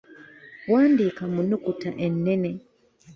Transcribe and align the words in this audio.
Wandiika 0.71 1.23
mu 1.31 1.39
nnukuta 1.45 1.89
ennene. 2.05 2.51